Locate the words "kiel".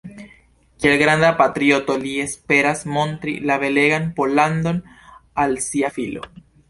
0.83-0.95